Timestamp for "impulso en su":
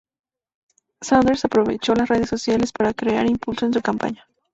3.29-3.81